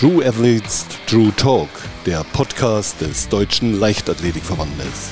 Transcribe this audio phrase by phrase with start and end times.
[0.00, 1.68] True Athletes True Talk,
[2.06, 5.10] der Podcast des Deutschen Leichtathletikverbandes.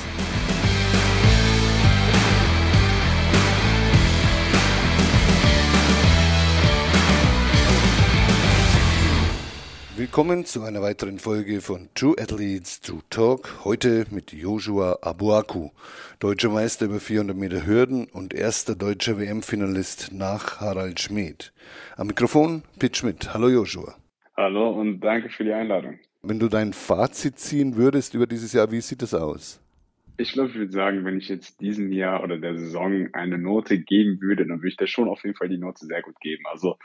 [9.95, 13.63] Willkommen zu einer weiteren Folge von True Athletes True Talk.
[13.65, 15.69] Heute mit Joshua Abuaku,
[16.17, 21.53] deutscher Meister über 400 Meter Hürden und erster deutscher WM-Finalist nach Harald Schmid.
[21.95, 23.35] Am Mikrofon Pete Schmidt.
[23.35, 23.93] Hallo Joshua.
[24.39, 25.99] Hallo und danke für die Einladung.
[26.21, 29.61] Wenn du dein Fazit ziehen würdest über dieses Jahr, wie sieht das aus?
[30.15, 33.79] Ich glaube, ich würde sagen, wenn ich jetzt diesem Jahr oder der Saison eine Note
[33.79, 36.45] geben würde, dann würde ich da schon auf jeden Fall die Note sehr gut geben.
[36.49, 36.77] Also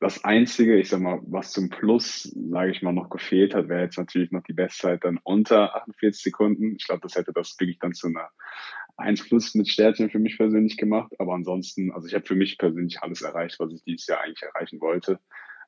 [0.00, 3.82] das Einzige, ich sag mal, was zum Plus, sage ich mal, noch gefehlt hat, wäre
[3.82, 6.76] jetzt natürlich noch die Bestzeit dann unter 48 Sekunden.
[6.76, 8.30] Ich glaube, das hätte das wirklich dann zu einer
[8.96, 11.12] 1 Plus mit Sternchen für mich persönlich gemacht.
[11.18, 14.42] Aber ansonsten, also ich habe für mich persönlich alles erreicht, was ich dieses Jahr eigentlich
[14.42, 15.20] erreichen wollte.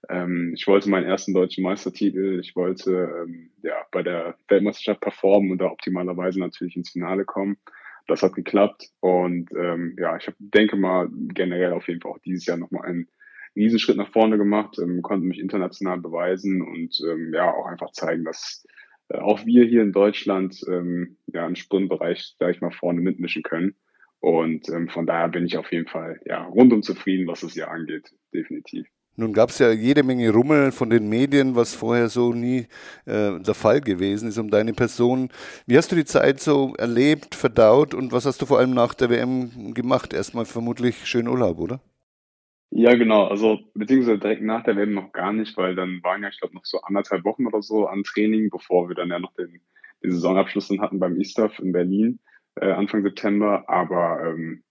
[0.08, 5.50] Ähm, ich wollte meinen ersten deutschen Meistertitel, ich wollte ähm, ja, bei der Weltmeisterschaft performen
[5.50, 7.58] und da optimalerweise natürlich ins Finale kommen.
[8.06, 12.18] Das hat geklappt und ähm, ja, ich hab, denke mal generell auf jeden Fall auch
[12.20, 13.08] dieses Jahr nochmal einen
[13.54, 17.92] riesen Schritt nach vorne gemacht, ähm, konnte mich international beweisen und ähm, ja auch einfach
[17.92, 18.66] zeigen, dass
[19.08, 23.42] äh, auch wir hier in Deutschland ähm, ja im Sprintbereich, sag ich mal, vorne mitmischen
[23.42, 23.74] können.
[24.20, 27.70] Und ähm, von daher bin ich auf jeden Fall ja rundum zufrieden, was das Jahr
[27.70, 28.88] angeht, definitiv.
[29.18, 32.68] Nun gab es ja jede Menge Rummel von den Medien, was vorher so nie
[33.04, 35.30] äh, der Fall gewesen ist um deine Person.
[35.66, 38.94] Wie hast du die Zeit so erlebt, verdaut und was hast du vor allem nach
[38.94, 40.12] der WM gemacht?
[40.12, 41.80] Erstmal vermutlich schön Urlaub, oder?
[42.70, 43.26] Ja, genau.
[43.26, 46.54] Also beziehungsweise direkt nach der WM noch gar nicht, weil dann waren ja, ich glaube,
[46.54, 49.60] noch so anderthalb Wochen oder so an Training, bevor wir dann ja noch den,
[50.00, 52.20] den Saisonabschluss dann hatten beim ISTAF in Berlin
[52.54, 53.64] äh, Anfang September.
[53.68, 54.62] Aber ähm,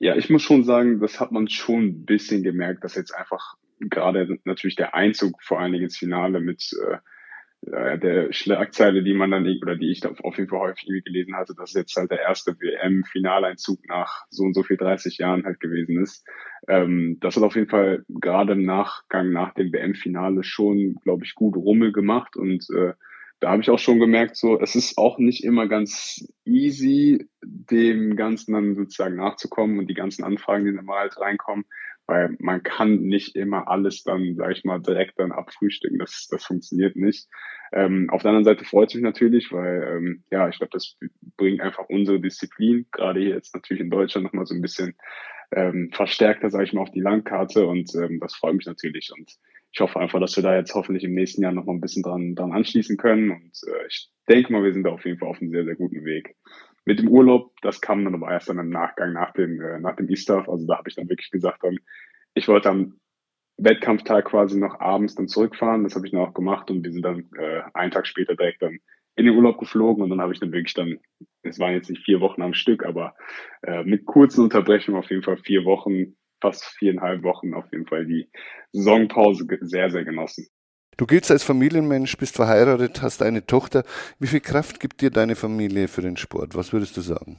[0.00, 3.54] ja, ich muss schon sagen, das hat man schon ein bisschen gemerkt, dass jetzt einfach
[3.90, 6.98] gerade natürlich der Einzug vor allen Dingen ins Finale mit äh,
[7.66, 11.54] der Schlagzeile, die man dann oder die ich da auf jeden Fall häufig gelesen hatte,
[11.56, 16.02] dass jetzt halt der erste WM-Finaleinzug nach so und so viel 30 Jahren halt gewesen
[16.02, 16.26] ist.
[16.68, 21.34] Ähm, das hat auf jeden Fall gerade im Nachgang nach dem WM-Finale schon, glaube ich,
[21.34, 22.92] gut Rummel gemacht und äh,
[23.40, 28.16] da habe ich auch schon gemerkt, so es ist auch nicht immer ganz easy, dem
[28.16, 31.64] Ganzen dann sozusagen nachzukommen und die ganzen Anfragen, die dann mal halt reinkommen,
[32.06, 35.98] weil man kann nicht immer alles dann, sage ich mal, direkt dann abfrühstücken.
[35.98, 37.28] Das, das funktioniert nicht.
[37.72, 40.96] Ähm, auf der anderen Seite freut es mich natürlich, weil ähm, ja, ich glaube, das
[41.36, 44.96] bringt einfach unsere Disziplin, gerade hier jetzt natürlich in Deutschland nochmal so ein bisschen
[45.52, 49.30] ähm, verstärkter, sage ich mal, auf die Landkarte und ähm, das freut mich natürlich und
[49.72, 52.02] ich hoffe einfach, dass wir da jetzt hoffentlich im nächsten Jahr noch mal ein bisschen
[52.02, 55.28] dran, dran anschließen können und äh, ich denke mal, wir sind da auf jeden Fall
[55.28, 56.36] auf einem sehr, sehr guten Weg.
[56.84, 59.96] Mit dem Urlaub, das kam dann aber erst dann im Nachgang nach dem, äh, nach
[59.96, 60.48] dem E-Stuff.
[60.48, 61.78] Also da habe ich dann wirklich gesagt, dann,
[62.34, 63.00] ich wollte am
[63.56, 65.84] Wettkampftag quasi noch abends dann zurückfahren.
[65.84, 68.62] Das habe ich dann auch gemacht und wir sind dann äh, einen Tag später direkt
[68.62, 68.78] dann
[69.16, 70.98] in den Urlaub geflogen und dann habe ich dann wirklich dann,
[71.42, 73.14] es waren jetzt nicht vier Wochen am Stück, aber
[73.62, 78.06] äh, mit kurzen Unterbrechungen auf jeden Fall vier Wochen, fast viereinhalb Wochen auf jeden Fall
[78.06, 78.28] die
[78.72, 80.48] Saisonpause sehr, sehr genossen.
[80.96, 83.84] Du giltst als Familienmensch, bist verheiratet, hast eine Tochter.
[84.18, 86.54] Wie viel Kraft gibt dir deine Familie für den Sport?
[86.54, 87.36] Was würdest du sagen?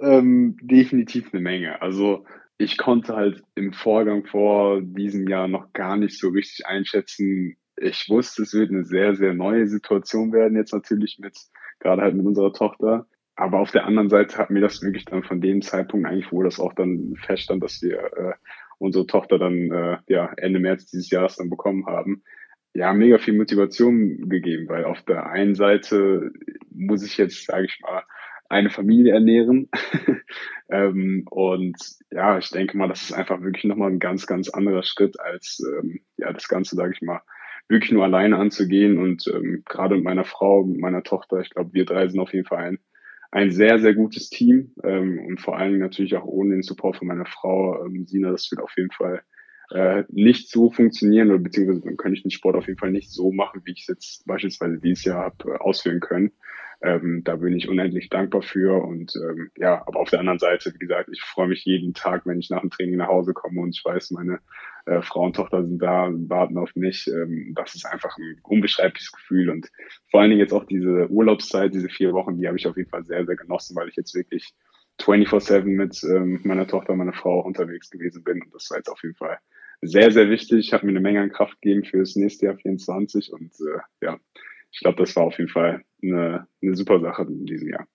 [0.00, 1.80] Ähm, definitiv eine Menge.
[1.80, 2.24] Also
[2.58, 7.56] ich konnte halt im Vorgang vor diesem Jahr noch gar nicht so richtig einschätzen.
[7.76, 11.36] Ich wusste, es wird eine sehr, sehr neue Situation werden jetzt natürlich mit,
[11.78, 13.06] gerade halt mit unserer Tochter.
[13.34, 16.42] Aber auf der anderen Seite hat mir das wirklich dann von dem Zeitpunkt eigentlich, wo
[16.42, 18.32] das auch dann feststand, dass wir äh,
[18.78, 22.22] unsere Tochter dann äh, ja Ende März dieses Jahres dann bekommen haben,
[22.74, 26.32] ja, mega viel Motivation gegeben, weil auf der einen Seite
[26.70, 28.02] muss ich jetzt, sage ich mal,
[28.48, 29.68] eine Familie ernähren.
[30.70, 31.76] ähm, und
[32.10, 35.62] ja, ich denke mal, das ist einfach wirklich nochmal ein ganz, ganz anderer Schritt, als
[35.66, 37.22] ähm, ja, das Ganze, sage ich mal,
[37.68, 38.98] wirklich nur alleine anzugehen.
[38.98, 42.32] Und ähm, gerade mit meiner Frau, mit meiner Tochter, ich glaube, wir drei sind auf
[42.32, 42.78] jeden Fall ein,
[43.30, 44.74] ein sehr, sehr gutes Team.
[44.84, 48.30] Ähm, und vor allen Dingen natürlich auch ohne den Support von meiner Frau, ähm, Sina,
[48.30, 49.22] das wird auf jeden Fall
[49.72, 53.10] äh, nicht so funktionieren oder beziehungsweise dann könnte ich den Sport auf jeden Fall nicht
[53.10, 56.32] so machen, wie ich es jetzt beispielsweise dieses Jahr habe äh, ausführen können.
[56.82, 60.72] Ähm, da bin ich unendlich dankbar für und ähm, ja, aber auf der anderen Seite,
[60.74, 63.60] wie gesagt, ich freue mich jeden Tag, wenn ich nach dem Training nach Hause komme
[63.60, 64.40] und ich weiß, meine
[64.86, 67.06] äh, Frau und Tochter sind da, warten auf mich.
[67.06, 69.70] Ähm, das ist einfach ein unbeschreibliches Gefühl und
[70.10, 72.90] vor allen Dingen jetzt auch diese Urlaubszeit, diese vier Wochen, die habe ich auf jeden
[72.90, 74.52] Fall sehr, sehr genossen, weil ich jetzt wirklich
[75.00, 79.02] 24-7 mit ähm, meiner Tochter meiner Frau unterwegs gewesen bin und das war jetzt auf
[79.04, 79.38] jeden Fall
[79.82, 83.32] sehr, sehr wichtig, hat mir eine Menge an Kraft gegeben für das nächste Jahr 24
[83.32, 84.18] und äh, ja,
[84.70, 87.86] ich glaube, das war auf jeden Fall eine, eine super Sache in diesem Jahr.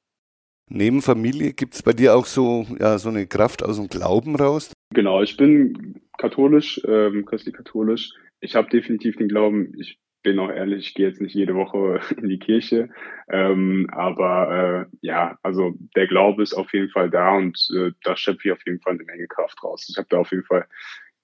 [0.70, 4.36] Neben Familie gibt es bei dir auch so, ja, so eine Kraft aus dem Glauben
[4.36, 4.74] raus?
[4.94, 8.12] Genau, ich bin katholisch, ähm, christlich-katholisch.
[8.42, 12.02] Ich habe definitiv den Glauben, ich bin auch ehrlich, ich gehe jetzt nicht jede Woche
[12.18, 12.90] in die Kirche.
[13.30, 18.18] Ähm, aber äh, ja, also der Glaube ist auf jeden Fall da und äh, da
[18.18, 19.88] schöpfe ich auf jeden Fall eine Menge Kraft raus.
[19.90, 20.66] Ich habe da auf jeden Fall,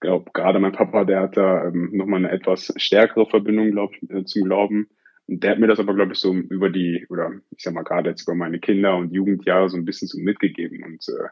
[0.04, 4.10] glaube gerade mein Papa, der hat da ähm, nochmal eine etwas stärkere Verbindung, glaube ich,
[4.12, 4.88] äh, zum Glauben.
[5.28, 7.84] Und der hat mir das aber, glaube ich, so über die, oder ich sag mal
[7.84, 10.84] gerade jetzt über meine Kinder und Jugendjahre so ein bisschen so mitgegeben.
[10.84, 11.30] Und äh,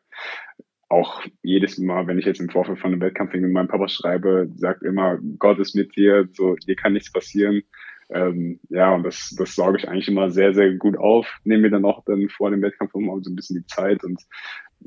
[0.87, 4.49] auch jedes Mal, wenn ich jetzt im Vorfeld von einem Wettkampf mit meinem Papa schreibe,
[4.55, 7.63] sagt immer, Gott ist mit dir, so, dir kann nichts passieren.
[8.09, 11.39] Ähm, ja, und das, das sauge ich eigentlich immer sehr, sehr gut auf.
[11.43, 14.21] Nehme mir dann auch dann vor dem Wettkampf immer so ein bisschen die Zeit und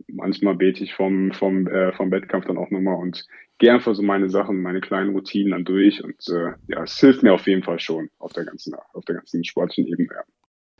[0.08, 3.26] manchmal bete ich vom, vom, äh, vom Wettkampf dann auch nochmal und
[3.58, 7.22] gehe einfach so meine Sachen, meine kleinen Routinen dann durch und äh, ja, es hilft
[7.22, 10.08] mir auf jeden Fall schon auf der ganzen, auf der ganzen sportlichen Ebene.
[10.12, 10.22] Ja.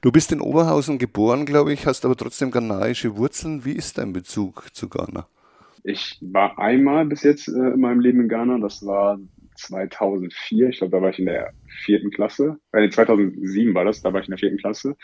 [0.01, 3.65] Du bist in Oberhausen geboren, glaube ich, hast aber trotzdem ghanaische Wurzeln.
[3.65, 5.27] Wie ist dein Bezug zu Ghana?
[5.83, 8.59] Ich war einmal bis jetzt äh, in meinem Leben in Ghana.
[8.59, 9.19] Das war
[9.57, 10.69] 2004.
[10.69, 11.53] Ich glaube, da war ich in der
[11.85, 12.59] vierten Klasse.
[12.73, 14.03] Äh, 2007 war das.
[14.03, 14.97] Da war ich in der vierten Klasse.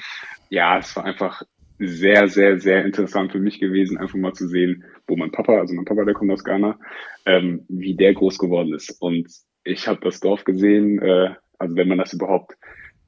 [0.48, 1.42] Ja, es war einfach
[1.80, 5.74] sehr, sehr, sehr interessant für mich gewesen, einfach mal zu sehen, wo mein Papa, also
[5.74, 6.78] mein Papa, der kommt aus Ghana,
[7.26, 9.00] ähm, wie der groß geworden ist.
[9.00, 9.28] Und
[9.64, 12.56] ich habe das Dorf gesehen, äh, also wenn man das überhaupt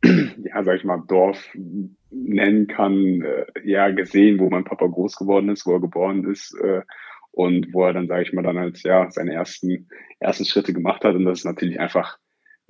[0.04, 1.38] ja, sag ich mal, Dorf
[2.10, 6.54] nennen kann, äh, ja, gesehen, wo mein Papa groß geworden ist, wo er geboren ist
[6.60, 6.82] äh,
[7.30, 9.88] und wo er dann, sage ich mal, dann als ja seine ersten
[10.18, 11.14] ersten Schritte gemacht hat.
[11.14, 12.18] Und das ist natürlich einfach,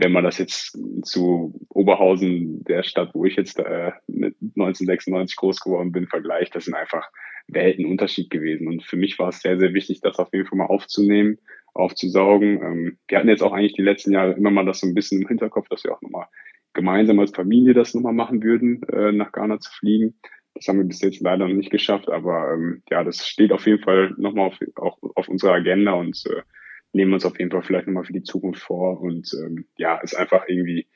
[0.02, 5.60] wenn man das jetzt zu Oberhausen, der Stadt, wo ich jetzt äh, mit 1996 groß
[5.60, 7.08] geworden bin, vergleicht, das sind einfach
[7.46, 8.66] Weltenunterschied gewesen.
[8.66, 11.38] Und für mich war es sehr, sehr wichtig, das auf jeden Fall mal aufzunehmen,
[11.72, 12.62] aufzusaugen.
[12.62, 15.22] Ähm, wir hatten jetzt auch eigentlich die letzten Jahre immer mal das so ein bisschen
[15.22, 16.26] im Hinterkopf, dass wir auch nochmal
[16.72, 20.18] gemeinsam als Familie das nochmal machen würden, äh, nach Ghana zu fliegen.
[20.54, 23.66] Das haben wir bis jetzt leider noch nicht geschafft, aber ähm, ja, das steht auf
[23.66, 26.42] jeden Fall nochmal auf, auch auf unserer Agenda und äh,
[26.92, 29.00] nehmen uns auf jeden Fall vielleicht nochmal für die Zukunft vor.
[29.00, 30.86] Und ähm, ja, ist einfach irgendwie,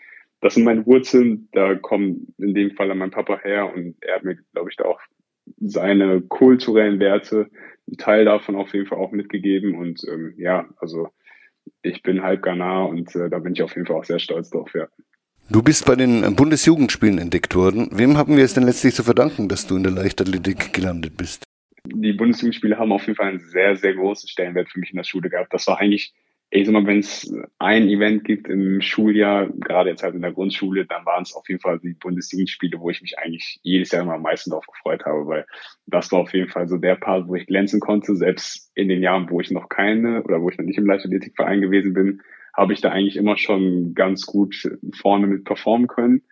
[0.40, 4.16] das sind meine Wurzeln, da kommen in dem Fall an mein Papa her und er
[4.16, 5.00] hat mir, glaube ich, da auch
[5.60, 7.48] seine kulturellen Werte,
[7.86, 9.76] einen Teil davon auf jeden Fall auch mitgegeben.
[9.76, 11.08] Und ähm, ja, also
[11.82, 14.50] ich bin halb Ghana und äh, da bin ich auf jeden Fall auch sehr stolz
[14.50, 14.88] drauf, ja.
[15.48, 17.88] Du bist bei den Bundesjugendspielen entdeckt worden.
[17.92, 21.45] Wem haben wir es denn letztlich zu verdanken, dass du in der Leichtathletik gelandet bist?
[22.02, 25.04] Die Bundesjugendspiele haben auf jeden Fall einen sehr, sehr großen Stellenwert für mich in der
[25.04, 25.52] Schule gehabt.
[25.52, 26.14] Das war eigentlich,
[26.50, 30.32] ich sag mal, wenn es ein Event gibt im Schuljahr, gerade jetzt halt in der
[30.32, 34.02] Grundschule, dann waren es auf jeden Fall die Bundesjugendspiele, wo ich mich eigentlich jedes Jahr
[34.02, 35.46] immer am meisten darauf gefreut habe, weil
[35.86, 39.02] das war auf jeden Fall so der Part, wo ich glänzen konnte, selbst in den
[39.02, 42.20] Jahren, wo ich noch keine oder wo ich noch nicht im Leichtathletikverein gewesen bin,
[42.54, 46.22] habe ich da eigentlich immer schon ganz gut vorne mit performen können.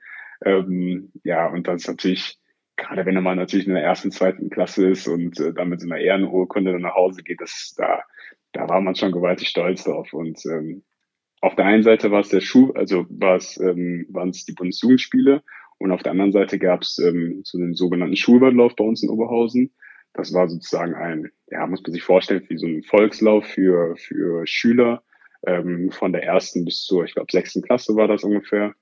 [0.45, 2.39] Ähm, ja, und das ist natürlich,
[2.77, 5.87] gerade wenn man natürlich in der ersten, zweiten Klasse ist und äh, dann mit so
[5.87, 8.03] einer Ehrenurkunde dann nach Hause geht, das, da,
[8.53, 10.13] da war man schon gewaltig stolz drauf.
[10.13, 10.83] Und ähm,
[11.41, 14.55] auf der einen Seite war es der Schuh, also war es, ähm, waren es die
[14.55, 15.43] Bundesjugendspiele
[15.79, 19.11] und auf der anderen Seite gab es ähm, so einen sogenannten Schulwaldlauf bei uns in
[19.11, 19.75] Oberhausen.
[20.13, 24.47] Das war sozusagen ein, ja, muss man sich vorstellen, wie so ein Volkslauf für, für
[24.47, 25.03] Schüler,
[25.47, 28.75] ähm, von der ersten bis zur, ich glaube, sechsten Klasse war das ungefähr.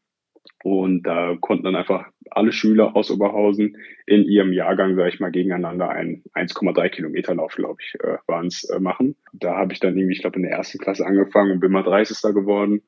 [0.62, 3.76] Und da konnten dann einfach alle Schüler aus Oberhausen
[4.06, 8.46] in ihrem Jahrgang, sage ich mal, gegeneinander einen 1,3 Kilometer Lauf, glaube ich, äh, waren
[8.46, 9.16] es, äh, machen.
[9.32, 11.82] Da habe ich dann irgendwie, ich glaube, in der ersten Klasse angefangen und bin mal
[11.82, 12.34] 30.
[12.34, 12.82] geworden.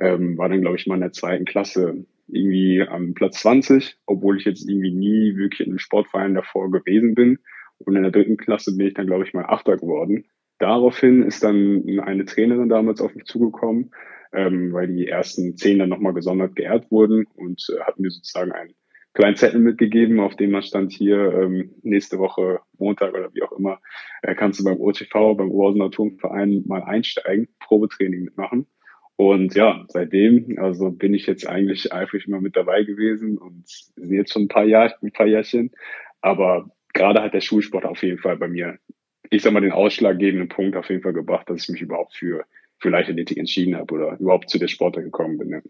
[0.00, 4.38] Ähm, war dann, glaube ich, mal in der zweiten Klasse irgendwie am Platz 20, obwohl
[4.38, 7.38] ich jetzt irgendwie nie wirklich in einem Sportverein davor gewesen bin.
[7.78, 10.26] Und in der dritten Klasse bin ich dann, glaube ich, mal Achter geworden.
[10.58, 13.92] Daraufhin ist dann eine Trainerin damals auf mich zugekommen,
[14.32, 18.52] ähm, weil die ersten zehn dann nochmal gesondert geehrt wurden und äh, hat mir sozusagen
[18.52, 18.74] einen
[19.14, 23.52] kleinen Zettel mitgegeben, auf dem man stand hier ähm, nächste Woche Montag oder wie auch
[23.52, 23.80] immer,
[24.22, 28.66] äh, kannst du beim OTV, beim Oberhausener Turmverein mal einsteigen, Probetraining mitmachen.
[29.16, 34.12] Und ja, seitdem, also bin ich jetzt eigentlich eifrig immer mit dabei gewesen und sind
[34.12, 35.72] jetzt schon ein paar Jahr, ein paar Jahrchen.
[36.22, 38.78] Aber gerade hat der Schulsport auf jeden Fall bei mir
[39.30, 42.44] ich sag mal, den ausschlaggebenden Punkt auf jeden Fall gebracht, dass ich mich überhaupt für,
[42.78, 45.50] für Leichtathletik entschieden habe oder überhaupt zu der Sportart gekommen bin.
[45.50, 45.60] Ja.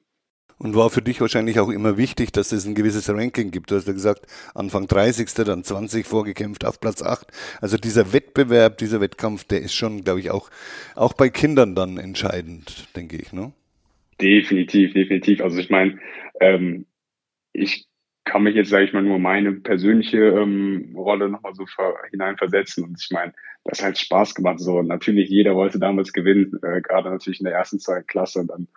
[0.62, 3.70] Und war für dich wahrscheinlich auch immer wichtig, dass es ein gewisses Ranking gibt.
[3.70, 5.32] Du hast ja gesagt, Anfang 30.
[5.46, 7.26] dann 20 vorgekämpft auf Platz 8.
[7.62, 10.50] Also dieser Wettbewerb, dieser Wettkampf, der ist schon, glaube ich, auch,
[10.96, 13.52] auch bei Kindern dann entscheidend, denke ich, ne?
[14.20, 15.40] Definitiv, definitiv.
[15.40, 15.98] Also ich meine,
[16.40, 16.84] ähm,
[17.54, 17.86] ich
[18.24, 21.64] kann mich jetzt, sage ich mal, nur meine persönliche ähm, Rolle nochmal so
[22.10, 22.84] hineinversetzen.
[22.84, 23.32] Und ich meine,
[23.64, 24.60] das hat Spaß gemacht.
[24.60, 28.48] So natürlich jeder wollte damals gewinnen, äh, gerade natürlich in der ersten zweiten Klasse und
[28.48, 28.68] dann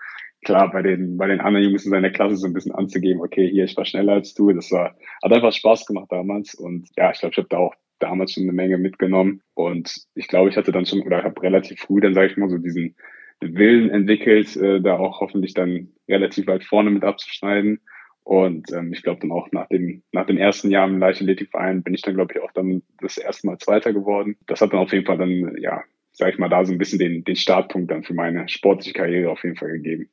[0.44, 3.50] klar bei den bei den anderen Jungs in seiner Klasse so ein bisschen anzugeben, okay,
[3.50, 4.52] hier ich war schneller als du.
[4.52, 7.76] Das war hat einfach Spaß gemacht damals und ja, ich glaube, ich habe da auch
[8.00, 11.80] damals schon eine Menge mitgenommen und ich glaube, ich hatte dann schon oder habe relativ
[11.80, 12.96] früh dann sage ich mal so diesen
[13.42, 17.82] Willen entwickelt, äh, da auch hoffentlich dann relativ weit vorne mit abzuschneiden.
[18.24, 21.94] Und ähm, ich glaube dann auch nach dem, nach dem ersten Jahr im Leichtathletikverein bin
[21.94, 24.38] ich dann, glaube ich, auch dann das erste Mal Zweiter geworden.
[24.48, 25.84] Das hat dann auf jeden Fall dann, ja,
[26.14, 29.30] sag ich mal, da so ein bisschen den, den Startpunkt dann für meine sportliche Karriere
[29.30, 30.10] auf jeden Fall gegeben.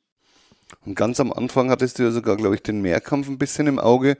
[0.85, 3.79] Und ganz am Anfang hattest du ja sogar, glaube ich, den Mehrkampf ein bisschen im
[3.79, 4.17] Auge.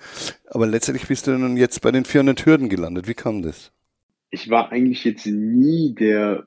[0.48, 3.08] Aber letztendlich bist du dann jetzt bei den 400 Hürden gelandet.
[3.08, 3.72] Wie kam das?
[4.30, 6.46] Ich war eigentlich jetzt nie der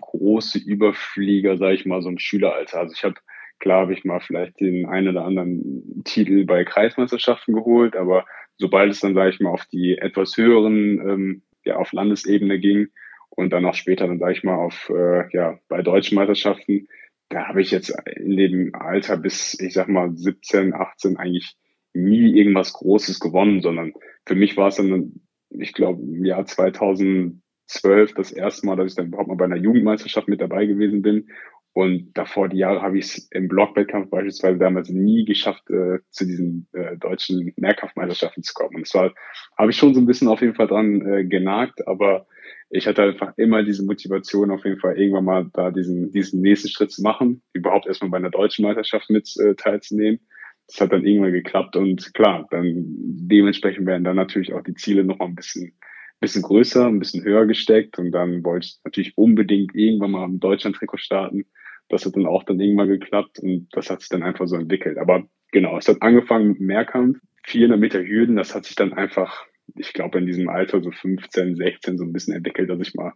[0.00, 2.80] große Überflieger, sage ich mal, so im Schüleralter.
[2.80, 3.16] Also ich habe,
[3.58, 8.24] klar habe ich mal vielleicht den einen oder anderen Titel bei Kreismeisterschaften geholt, aber
[8.56, 12.88] sobald es dann, sage ich mal, auf die etwas höheren, ähm, ja, auf Landesebene ging
[13.28, 16.88] und dann auch später dann, sage ich mal, auf, äh, ja, bei deutschen Meisterschaften,
[17.32, 21.56] da habe ich jetzt in dem Alter bis, ich sag mal, 17, 18 eigentlich
[21.94, 23.92] nie irgendwas Großes gewonnen, sondern
[24.26, 25.20] für mich war es dann,
[25.50, 29.56] ich glaube, im Jahr 2012 das erste Mal, dass ich dann überhaupt mal bei einer
[29.56, 31.28] Jugendmeisterschaft mit dabei gewesen bin.
[31.74, 36.26] Und davor die Jahre habe ich es im Blockwettkampf beispielsweise damals nie geschafft, äh, zu
[36.26, 38.76] diesen äh, deutschen Mehrkampfmeisterschaften zu kommen.
[38.76, 39.14] Und das war,
[39.56, 42.26] habe ich schon so ein bisschen auf jeden Fall dran äh, genagt, aber
[42.74, 46.70] ich hatte einfach immer diese Motivation, auf jeden Fall irgendwann mal da diesen, diesen nächsten
[46.70, 50.20] Schritt zu machen, überhaupt erstmal bei einer deutschen Meisterschaft mit äh, teilzunehmen.
[50.66, 55.04] Das hat dann irgendwann geklappt und klar, dann dementsprechend werden dann natürlich auch die Ziele
[55.04, 55.74] noch mal ein bisschen,
[56.18, 60.40] bisschen größer, ein bisschen höher gesteckt und dann wollte ich natürlich unbedingt irgendwann mal im
[60.40, 61.44] Deutschland-Trikot starten.
[61.90, 64.96] Das hat dann auch dann irgendwann geklappt und das hat sich dann einfach so entwickelt.
[64.96, 69.44] Aber genau, es hat angefangen mit Mehrkampf, 400 Meter Hürden, das hat sich dann einfach
[69.74, 73.12] ich glaube, in diesem Alter, so 15, 16, so ein bisschen entwickelt, dass ich mal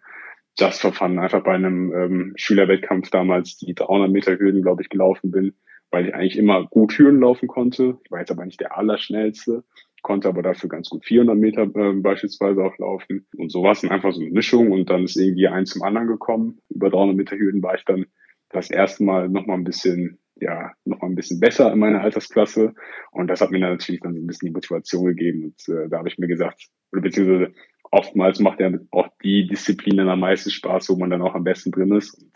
[0.59, 4.89] just for fun einfach bei einem ähm, Schülerwettkampf damals die 300 Meter Hürden, glaube ich,
[4.89, 5.55] gelaufen bin,
[5.91, 7.99] weil ich eigentlich immer gut Hürden laufen konnte.
[8.05, 9.65] Ich war jetzt aber nicht der Allerschnellste,
[10.03, 13.27] konnte aber dafür ganz gut 400 Meter äh, beispielsweise auch laufen.
[13.37, 15.83] Und so war es dann einfach so eine Mischung und dann ist irgendwie eins zum
[15.83, 16.59] anderen gekommen.
[16.71, 18.07] Über 300 Meter Hürden war ich dann
[18.49, 22.75] das erste Mal nochmal ein bisschen ja noch mal ein bisschen besser in meiner Altersklasse.
[23.11, 25.45] Und das hat mir dann natürlich dann so ein bisschen die Motivation gegeben.
[25.45, 27.53] Und äh, da habe ich mir gesagt, oder beziehungsweise
[27.91, 31.45] oftmals macht ja auch die Disziplin dann am meisten Spaß, wo man dann auch am
[31.45, 32.15] besten drin ist.
[32.15, 32.33] Und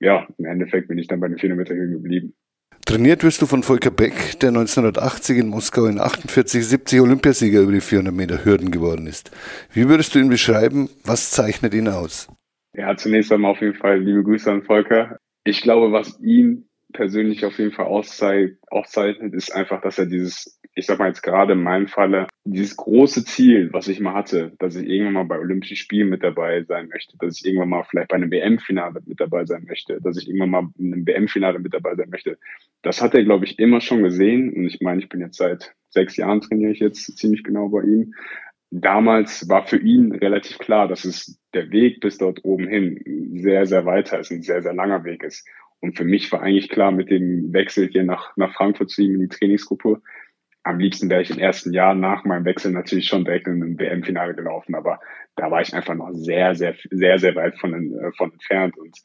[0.00, 2.34] ja, im Endeffekt bin ich dann bei den 400 Meter geblieben.
[2.84, 7.72] Trainiert wirst du von Volker Beck, der 1980 in Moskau in 48, 70 Olympiasieger über
[7.72, 9.30] die 400 Meter Hürden geworden ist.
[9.72, 10.90] Wie würdest du ihn beschreiben?
[11.04, 12.28] Was zeichnet ihn aus?
[12.74, 15.18] Ja, zunächst einmal auf jeden Fall liebe Grüße an Volker.
[15.44, 20.86] Ich glaube, was ihn persönlich auf jeden Fall auszeichnet, ist einfach, dass er dieses, ich
[20.86, 24.76] sag mal jetzt gerade in meinem Falle, dieses große Ziel, was ich mal hatte, dass
[24.76, 28.08] ich irgendwann mal bei Olympischen Spielen mit dabei sein möchte, dass ich irgendwann mal vielleicht
[28.08, 31.74] bei einem WM-Finale mit dabei sein möchte, dass ich irgendwann mal in einem WM-Finale mit
[31.74, 32.38] dabei sein möchte.
[32.82, 34.52] Das hat er, glaube ich, immer schon gesehen.
[34.52, 37.82] Und ich meine, ich bin jetzt seit sechs Jahren trainiere ich jetzt ziemlich genau bei
[37.82, 38.14] ihm.
[38.74, 42.98] Damals war für ihn relativ klar, dass es der Weg bis dort oben hin
[43.34, 45.46] sehr, sehr weiter ist, ein sehr, sehr langer Weg ist.
[45.82, 49.16] Und für mich war eigentlich klar mit dem Wechsel hier nach, nach Frankfurt zu ihm
[49.16, 50.00] in die Trainingsgruppe,
[50.64, 53.78] am liebsten wäre ich im ersten Jahr nach meinem Wechsel natürlich schon direkt in ein
[53.78, 55.00] WM-Finale gelaufen, aber
[55.34, 58.78] da war ich einfach noch sehr, sehr, sehr, sehr weit von, äh, von entfernt.
[58.78, 58.96] Und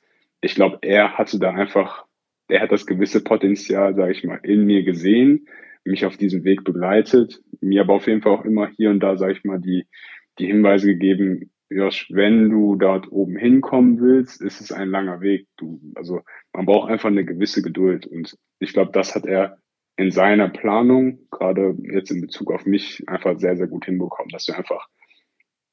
[0.42, 2.06] ich glaube, er hatte da einfach,
[2.48, 5.48] er hat das gewisse Potenzial, sage ich mal, in mir gesehen,
[5.84, 9.18] mich auf diesem Weg begleitet, mir aber auf jeden Fall auch immer hier und da,
[9.18, 9.88] sage ich mal, die,
[10.38, 15.48] die Hinweise gegeben, Josh, wenn du dort oben hinkommen willst, ist es ein langer Weg.
[15.58, 16.22] Du, also
[16.54, 18.06] man braucht einfach eine gewisse Geduld.
[18.06, 19.58] Und ich glaube, das hat er
[19.98, 24.48] in seiner Planung, gerade jetzt in Bezug auf mich, einfach sehr, sehr gut hinbekommen, dass
[24.48, 24.88] wir einfach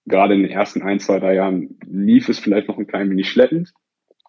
[0.07, 3.29] gerade in den ersten ein, zwei, drei Jahren lief es vielleicht noch ein klein wenig
[3.29, 3.73] schleppend.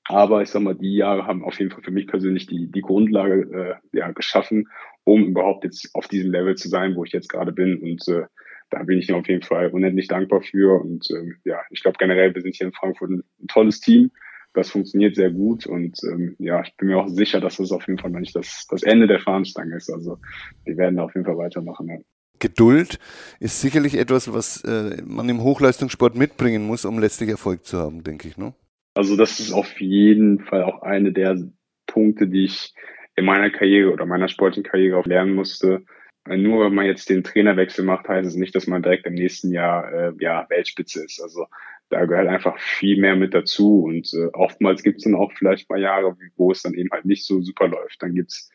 [0.08, 2.82] Aber ich sag mal, die Jahre haben auf jeden Fall für mich persönlich die, die
[2.82, 4.68] Grundlage äh, ja, geschaffen,
[5.04, 7.80] um überhaupt jetzt auf diesem Level zu sein, wo ich jetzt gerade bin.
[7.82, 8.26] Und äh,
[8.70, 10.82] da bin ich ihm auf jeden Fall unendlich dankbar für.
[10.82, 14.12] Und ähm, ja, ich glaube generell, wir sind hier in Frankfurt ein, ein tolles Team.
[14.54, 17.86] Das funktioniert sehr gut und ähm, ja, ich bin mir auch sicher, dass das auf
[17.88, 19.92] jeden Fall noch nicht das, das Ende der Fahnenstange ist.
[19.92, 20.18] Also
[20.64, 21.90] wir werden da auf jeden Fall weitermachen.
[21.90, 21.98] Ja.
[22.40, 23.00] Geduld
[23.42, 28.04] ist sicherlich etwas, was äh, man im Hochleistungssport mitbringen muss, um letztlich Erfolg zu haben,
[28.04, 28.38] denke ich.
[28.38, 28.54] Ne?
[28.94, 31.38] Also das ist auf jeden Fall auch eine der
[31.86, 32.74] Punkte, die ich
[33.16, 35.84] in meiner Karriere oder meiner sportlichen Karriere auch lernen musste,
[36.28, 39.52] nur wenn man jetzt den Trainerwechsel macht, heißt es nicht, dass man direkt im nächsten
[39.52, 41.22] Jahr äh, ja, Weltspitze ist.
[41.22, 41.46] Also
[41.90, 43.84] da gehört einfach viel mehr mit dazu.
[43.84, 47.06] Und äh, oftmals gibt es dann auch vielleicht mal Jahre, wo es dann eben halt
[47.06, 48.02] nicht so super läuft.
[48.02, 48.52] Dann gibt's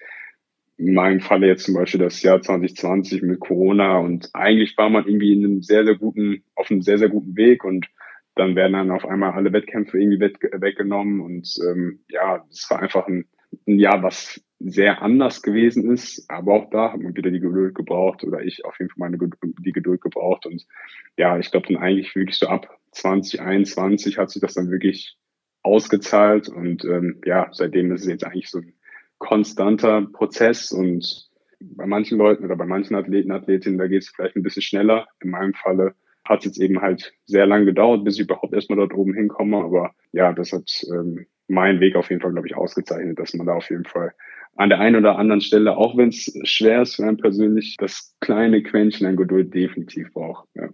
[0.80, 5.06] in meinem Falle jetzt zum Beispiel das Jahr 2020 mit Corona und eigentlich war man
[5.06, 7.86] irgendwie in einem sehr, sehr guten, auf einem sehr, sehr guten Weg und
[8.34, 13.06] dann werden dann auf einmal alle Wettkämpfe irgendwie weggenommen und ähm, ja, es war einfach
[13.08, 13.26] ein,
[13.66, 16.30] ein Jahr, was sehr anders gewesen ist.
[16.30, 19.18] Aber auch da hat man wieder die Geduld gebraucht oder ich auf jeden Fall meine
[19.58, 20.46] die Geduld gebraucht.
[20.46, 20.66] Und
[21.16, 25.16] ja, ich glaube dann eigentlich wirklich so ab 2021 hat sich das dann wirklich
[25.62, 28.72] ausgezahlt und ähm, ja, seitdem ist es jetzt eigentlich so ein
[29.18, 31.28] konstanter Prozess und
[31.60, 35.06] bei manchen Leuten oder bei manchen Athleten, Athletinnen, da geht es vielleicht ein bisschen schneller.
[35.20, 38.78] In meinem Falle hat es jetzt eben halt sehr lang gedauert, bis ich überhaupt erstmal
[38.78, 39.58] dort oben hinkomme.
[39.58, 43.46] Aber ja, das hat ähm, meinen Weg auf jeden Fall, glaube ich, ausgezeichnet, dass man
[43.46, 44.12] da auf jeden Fall
[44.56, 48.14] an der einen oder anderen Stelle, auch wenn es schwer ist für einen persönlich, das
[48.20, 50.48] kleine Quäntchen an Geduld definitiv braucht.
[50.54, 50.68] Ja.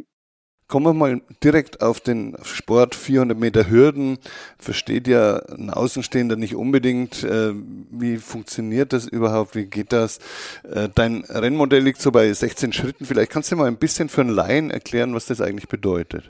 [0.69, 4.19] Kommen wir mal direkt auf den Sport 400 Meter Hürden.
[4.59, 7.23] Versteht ja ein Außenstehender nicht unbedingt.
[7.23, 7.53] Äh,
[7.91, 9.55] wie funktioniert das überhaupt?
[9.55, 10.19] Wie geht das?
[10.65, 13.05] Äh, dein Rennmodell liegt so bei 16 Schritten.
[13.05, 16.29] Vielleicht kannst du mal ein bisschen für einen Laien erklären, was das eigentlich bedeutet.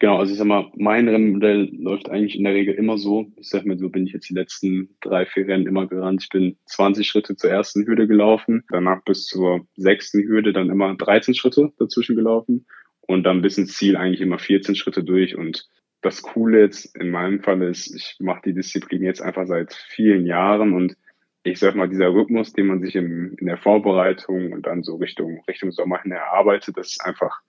[0.00, 3.30] Genau, also ich sag mal, mein Rennmodell läuft eigentlich in der Regel immer so.
[3.36, 6.22] Ich sag mal, so bin ich jetzt die letzten drei, vier Rennen immer gerannt.
[6.22, 10.94] Ich bin 20 Schritte zur ersten Hürde gelaufen, danach bis zur sechsten Hürde dann immer
[10.94, 12.64] 13 Schritte dazwischen gelaufen
[13.02, 15.36] und dann bis ins Ziel eigentlich immer 14 Schritte durch.
[15.36, 15.68] Und
[16.00, 20.24] das Coole jetzt in meinem Fall ist, ich mache die Disziplin jetzt einfach seit vielen
[20.24, 20.96] Jahren und
[21.42, 24.96] ich sag mal, dieser Rhythmus, den man sich im, in der Vorbereitung und dann so
[24.96, 27.40] Richtung, Richtung Sommer hin erarbeitet, das ist einfach,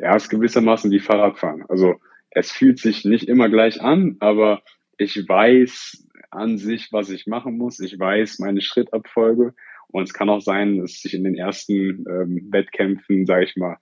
[0.00, 1.64] ja, ist gewissermaßen wie Fahrradfahren.
[1.68, 1.96] Also
[2.30, 4.62] es fühlt sich nicht immer gleich an, aber
[4.98, 7.80] ich weiß an sich, was ich machen muss.
[7.80, 9.54] Ich weiß meine Schrittabfolge.
[9.88, 13.78] Und es kann auch sein, dass ich in den ersten ähm, Wettkämpfen, sage ich mal,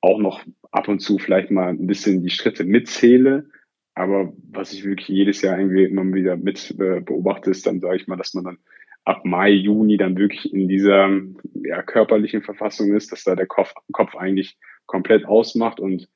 [0.00, 3.48] auch noch ab und zu vielleicht mal ein bisschen die Schritte mitzähle.
[3.94, 7.96] Aber was ich wirklich jedes Jahr irgendwie immer wieder mit äh, beobachte, ist dann, sage
[7.96, 8.58] ich mal, dass man dann
[9.04, 11.08] ab Mai, Juni dann wirklich in dieser
[11.62, 14.56] ja, körperlichen Verfassung ist, dass da der Kopf, Kopf eigentlich
[14.86, 16.08] komplett ausmacht und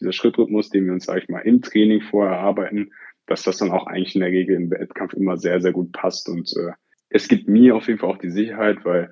[0.00, 2.90] dieser Schrittrhythmus, den wir uns, sage ich mal, im Training vorher arbeiten,
[3.26, 6.28] dass das dann auch eigentlich in der Regel im Wettkampf immer sehr, sehr gut passt.
[6.28, 6.72] Und äh,
[7.08, 9.10] es gibt mir auf jeden Fall auch die Sicherheit, weil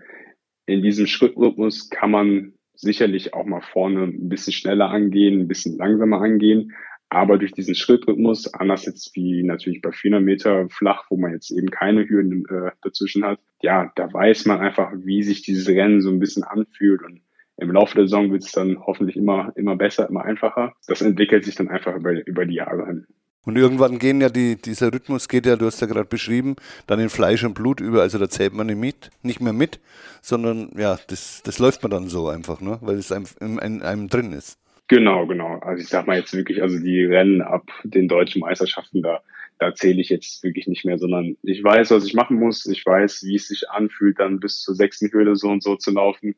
[0.66, 5.76] in diesem Schrittrhythmus kann man sicherlich auch mal vorne ein bisschen schneller angehen, ein bisschen
[5.76, 6.72] langsamer angehen.
[7.08, 11.50] Aber durch diesen Schrittrhythmus, anders jetzt wie natürlich bei 400 Meter flach, wo man jetzt
[11.50, 16.00] eben keine Hürden äh, dazwischen hat, ja, da weiß man einfach, wie sich dieses Rennen
[16.00, 17.02] so ein bisschen anfühlt.
[17.02, 17.20] Und
[17.56, 20.74] im Laufe der Saison wird es dann hoffentlich immer, immer besser, immer einfacher.
[20.86, 23.06] Das entwickelt sich dann einfach über, über die Jahre hin.
[23.44, 26.98] Und irgendwann gehen ja die, dieser Rhythmus geht ja, du hast ja gerade beschrieben, dann
[26.98, 28.00] in Fleisch und Blut über.
[28.00, 29.80] Also da zählt man nicht mit, nicht mehr mit,
[30.22, 32.78] sondern ja, das, das läuft man dann so einfach, ne?
[32.80, 34.58] weil es einem, in, in einem drin ist.
[34.88, 35.58] Genau, genau.
[35.60, 39.22] Also ich sag mal jetzt wirklich, also die Rennen ab den deutschen Meisterschaften, da,
[39.58, 42.66] da zähle ich jetzt wirklich nicht mehr, sondern ich weiß, was ich machen muss.
[42.66, 45.90] Ich weiß, wie es sich anfühlt, dann bis zur sechsten Höhle so und so zu
[45.90, 46.34] laufen.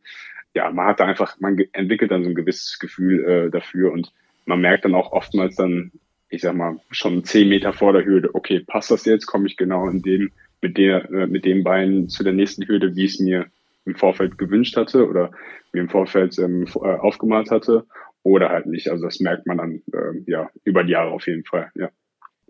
[0.57, 4.11] Ja, man hat da einfach, man entwickelt dann so ein gewisses Gefühl äh, dafür und
[4.47, 5.93] man merkt dann auch oftmals dann,
[6.31, 9.27] ich sag mal, schon zehn Meter vor der Hürde, okay, passt das jetzt?
[9.27, 12.97] Komme ich genau in dem, mit der, äh, mit dem Bein zu der nächsten Hürde,
[12.97, 13.49] wie es mir
[13.85, 15.31] im Vorfeld gewünscht hatte oder
[15.75, 17.85] mir im Vorfeld ähm, äh, aufgemalt hatte
[18.23, 18.89] oder halt nicht.
[18.91, 21.91] Also das merkt man dann äh, ja über die Jahre auf jeden Fall, ja.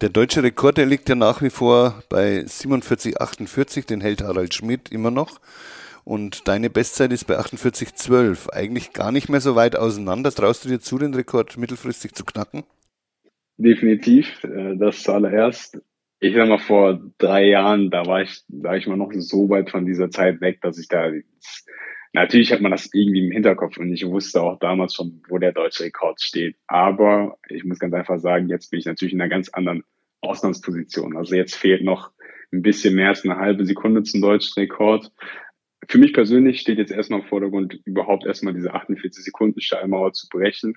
[0.01, 4.93] Der deutsche Rekord, der liegt ja nach wie vor bei 47,48, den hält Harald Schmidt
[4.93, 5.41] immer noch.
[6.07, 8.51] Und deine Bestzeit ist bei 48,12.
[8.53, 10.31] Eigentlich gar nicht mehr so weit auseinander.
[10.31, 12.63] Traust du dir zu, den Rekord mittelfristig zu knacken?
[13.57, 14.45] Definitiv.
[14.45, 15.81] Äh, das zuallererst.
[16.21, 19.69] Ich sag mal, vor drei Jahren, da war ich, sag ich mal, noch so weit
[19.69, 21.11] von dieser Zeit weg, dass ich da,
[22.13, 25.53] natürlich hat man das irgendwie im Hinterkopf und ich wusste auch damals schon, wo der
[25.53, 26.55] deutsche Rekord steht.
[26.69, 29.83] Aber ich muss ganz einfach sagen, jetzt bin ich natürlich in einer ganz anderen
[30.21, 31.17] Ausgangsposition.
[31.17, 32.13] Also jetzt fehlt noch
[32.53, 35.11] ein bisschen mehr als eine halbe Sekunde zum deutschen Rekord.
[35.89, 40.29] Für mich persönlich steht jetzt erstmal im Vordergrund, überhaupt erstmal diese 48 Sekunden Steilmauer zu
[40.29, 40.75] brechen.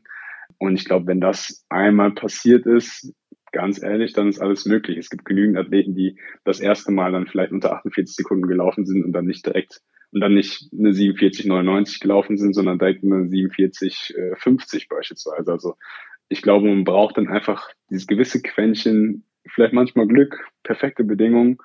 [0.57, 3.13] Und ich glaube, wenn das einmal passiert ist,
[3.51, 4.97] ganz ehrlich, dann ist alles möglich.
[4.97, 9.03] Es gibt genügend Athleten, die das erste Mal dann vielleicht unter 48 Sekunden gelaufen sind
[9.03, 14.87] und dann nicht direkt und dann nicht eine 47,99 gelaufen sind, sondern direkt eine 47,50
[14.89, 15.51] beispielsweise.
[15.51, 15.75] Also
[16.29, 21.57] ich glaube, man braucht dann einfach dieses gewisse Quäntchen, vielleicht manchmal Glück, perfekte Bedingungen.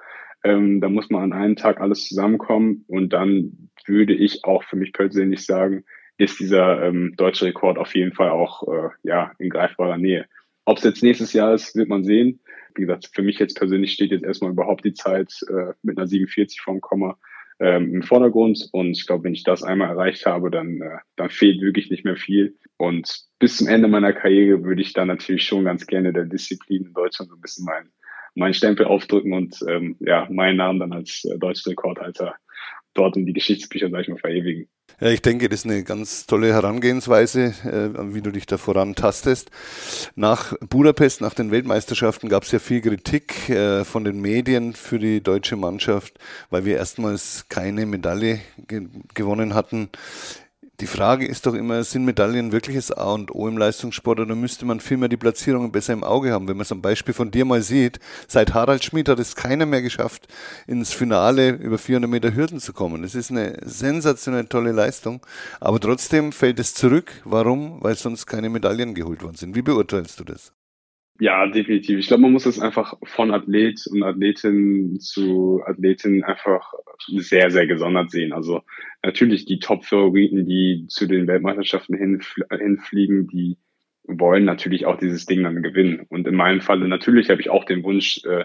[0.44, 4.76] Ähm, da muss man an einem Tag alles zusammenkommen und dann würde ich auch für
[4.76, 5.85] mich persönlich sagen,
[6.18, 10.26] ist dieser ähm, deutsche Rekord auf jeden Fall auch äh, ja, in greifbarer Nähe.
[10.64, 12.40] Ob es jetzt nächstes Jahr ist, wird man sehen.
[12.74, 16.07] Wie gesagt, für mich jetzt persönlich steht jetzt erstmal überhaupt die Zeit äh, mit einer
[16.07, 17.18] 47 vom Komma
[17.61, 18.68] ähm, im Vordergrund.
[18.72, 22.04] Und ich glaube, wenn ich das einmal erreicht habe, dann, äh, dann fehlt wirklich nicht
[22.04, 22.57] mehr viel.
[22.76, 26.87] Und bis zum Ende meiner Karriere würde ich dann natürlich schon ganz gerne der Disziplin
[26.87, 27.92] in Deutschland so ein bisschen meinen
[28.34, 32.34] meinen Stempel aufdrücken und ähm, ja, meinen Namen dann als äh, deutscher Rekordhalter
[32.94, 34.68] dort in die Geschichtsbücher, sag ich mal, verewigen.
[35.00, 39.50] Ja, ich denke, das ist eine ganz tolle Herangehensweise, äh, wie du dich da vorantastest.
[40.14, 45.00] Nach Budapest, nach den Weltmeisterschaften gab es ja viel Kritik äh, von den Medien für
[45.00, 46.14] die deutsche Mannschaft,
[46.50, 49.88] weil wir erstmals keine Medaille ge gewonnen hatten.
[50.80, 54.66] Die Frage ist doch immer, sind Medaillen wirkliches A und O im Leistungssport oder müsste
[54.66, 56.48] man vielmehr die Platzierungen besser im Auge haben?
[56.48, 59.66] Wenn man so ein Beispiel von dir mal sieht, seit Harald Schmid hat es keiner
[59.66, 60.26] mehr geschafft,
[60.66, 63.02] ins Finale über 400 Meter Hürden zu kommen.
[63.02, 65.24] Das ist eine sensationell tolle Leistung,
[65.60, 67.22] aber trotzdem fällt es zurück.
[67.24, 67.80] Warum?
[67.80, 69.54] Weil sonst keine Medaillen geholt worden sind.
[69.54, 70.52] Wie beurteilst du das?
[71.20, 71.98] Ja, definitiv.
[72.00, 76.72] Ich glaube, man muss es einfach von Athlet und Athletin zu Athletin einfach
[77.07, 78.33] sehr, sehr gesondert sehen.
[78.33, 78.62] Also
[79.03, 83.59] natürlich die Top-Favoriten, die zu den Weltmeisterschaften hinfl hinfliegen, die
[84.03, 86.05] wollen natürlich auch dieses Ding dann gewinnen.
[86.09, 88.44] Und in meinem Falle natürlich habe ich auch den Wunsch, äh,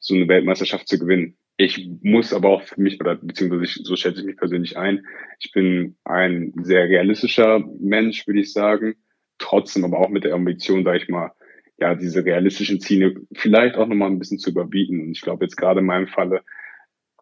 [0.00, 1.36] so eine Weltmeisterschaft zu gewinnen.
[1.56, 5.04] Ich muss aber auch für mich, oder beziehungsweise so schätze ich mich persönlich ein,
[5.40, 8.94] ich bin ein sehr realistischer Mensch, würde ich sagen.
[9.38, 11.32] Trotzdem aber auch mit der Ambition, sage ich mal,
[11.78, 15.00] ja, diese realistischen Ziele vielleicht auch nochmal ein bisschen zu überbieten.
[15.00, 16.42] Und ich glaube jetzt gerade in meinem Falle,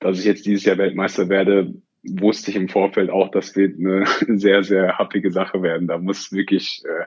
[0.01, 4.05] dass ich jetzt dieses Jahr Weltmeister werde, wusste ich im Vorfeld auch, das wird eine
[4.38, 5.88] sehr, sehr happige Sache werden.
[5.88, 7.05] Da muss wirklich, äh,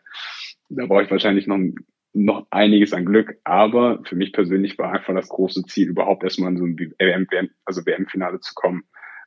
[0.69, 1.59] da brauche ich wahrscheinlich noch,
[2.13, 3.39] noch einiges an Glück.
[3.43, 7.27] Aber für mich persönlich war einfach das große Ziel, überhaupt erstmal in so ein WM,
[7.65, 8.83] also WM-Finale zu kommen,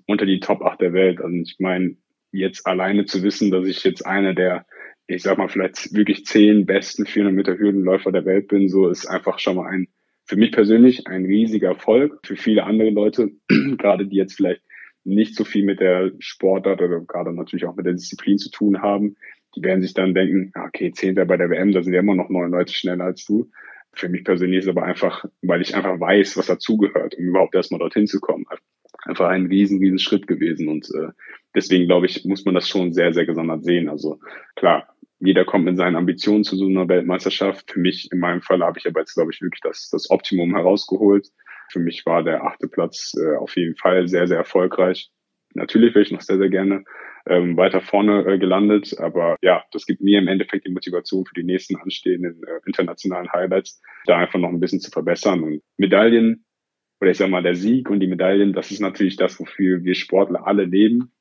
[0.06, 1.20] unter die Top 8 der Welt.
[1.20, 1.96] Also ich meine,
[2.30, 4.66] jetzt alleine zu wissen, dass ich jetzt einer der
[5.06, 9.06] ich sag mal, vielleicht wirklich zehn besten 400 Meter Hürdenläufer der Welt bin, so ist
[9.06, 9.88] einfach schon mal ein,
[10.24, 12.20] für mich persönlich ein riesiger Erfolg.
[12.24, 14.62] Für viele andere Leute, gerade die jetzt vielleicht
[15.04, 18.80] nicht so viel mit der Sportart oder gerade natürlich auch mit der Disziplin zu tun
[18.82, 19.16] haben,
[19.56, 22.30] die werden sich dann denken, okay, Zehnter bei der WM, da sind ja immer noch
[22.30, 23.50] neun Leute schneller als du.
[23.94, 27.80] Für mich persönlich ist aber einfach, weil ich einfach weiß, was dazugehört, um überhaupt erstmal
[27.80, 28.46] dorthin zu kommen.
[29.04, 30.68] Einfach ein riesen, riesen Schritt gewesen.
[30.68, 31.08] Und äh,
[31.54, 33.90] deswegen glaube ich, muss man das schon sehr, sehr gesondert sehen.
[33.90, 34.20] Also
[34.56, 34.91] klar,
[35.24, 37.70] jeder kommt mit seinen Ambitionen zu so einer Weltmeisterschaft.
[37.70, 40.54] Für mich, in meinem Fall, habe ich aber jetzt, glaube ich, wirklich das, das Optimum
[40.54, 41.28] herausgeholt.
[41.70, 45.10] Für mich war der achte Platz äh, auf jeden Fall sehr, sehr erfolgreich.
[45.54, 46.84] Natürlich wäre ich noch sehr, sehr gerne
[47.26, 51.34] ähm, weiter vorne äh, gelandet, aber ja, das gibt mir im Endeffekt die Motivation für
[51.34, 55.42] die nächsten anstehenden äh, internationalen Highlights, da einfach noch ein bisschen zu verbessern.
[55.42, 56.44] Und Medaillen,
[57.00, 59.94] oder ich sag mal, der Sieg und die Medaillen, das ist natürlich das, wofür wir
[59.94, 61.12] Sportler alle leben.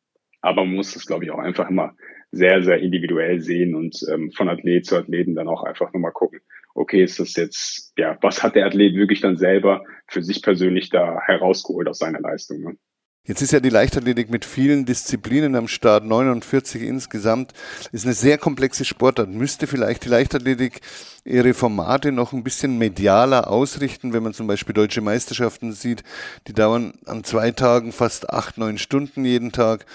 [0.41, 1.95] Aber man muss es, glaube ich, auch einfach immer
[2.31, 6.39] sehr, sehr individuell sehen und ähm, von Athlet zu Athleten dann auch einfach nochmal gucken,
[6.73, 10.89] okay, ist das jetzt, ja, was hat der Athlet wirklich dann selber für sich persönlich
[10.89, 12.61] da herausgeholt aus seiner Leistung?
[12.61, 12.77] Ne?
[13.23, 17.53] Jetzt ist ja die Leichtathletik mit vielen Disziplinen am Start, 49 insgesamt,
[17.91, 19.29] ist eine sehr komplexe Sportart.
[19.29, 20.81] Müsste vielleicht die Leichtathletik
[21.23, 26.03] ihre Formate noch ein bisschen medialer ausrichten, wenn man zum Beispiel deutsche Meisterschaften sieht,
[26.47, 29.85] die dauern an zwei Tagen fast acht, neun Stunden jeden Tag.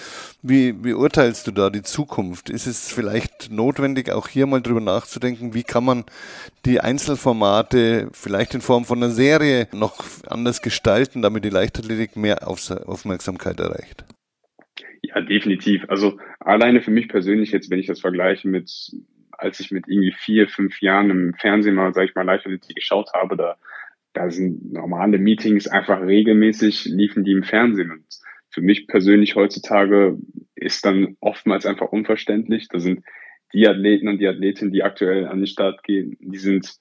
[0.49, 2.51] Wie, wie urteilst du da die Zukunft?
[2.51, 6.05] Ist es vielleicht notwendig, auch hier mal drüber nachzudenken, wie kann man
[6.65, 12.47] die Einzelformate vielleicht in Form von einer Serie noch anders gestalten, damit die Leichtathletik mehr
[12.47, 14.05] Aufmerksamkeit erreicht?
[15.03, 15.85] Ja, definitiv.
[15.89, 18.71] Also alleine für mich persönlich jetzt, wenn ich das vergleiche mit
[19.39, 23.11] als ich mit irgendwie vier, fünf Jahren im Fernsehen mal, sag ich mal, Leichtathletik geschaut
[23.15, 23.57] habe, da,
[24.13, 27.91] da sind normale Meetings einfach regelmäßig, liefen die im Fernsehen.
[27.91, 28.05] Und
[28.57, 30.17] für mich persönlich heutzutage
[30.55, 32.69] ist dann oftmals einfach unverständlich.
[32.69, 33.05] Da sind
[33.53, 36.75] die Athleten und die Athletinnen, die aktuell an den Start gehen, die sind